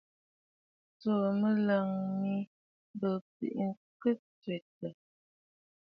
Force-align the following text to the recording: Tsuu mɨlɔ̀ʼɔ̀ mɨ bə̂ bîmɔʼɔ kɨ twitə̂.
Tsuu 0.99 1.25
mɨlɔ̀ʼɔ̀ 1.39 1.89
mɨ 2.19 2.33
bə̂ 2.99 3.13
bîmɔʼɔ 3.37 3.79
kɨ 4.01 4.09
twitə̂. 4.41 4.91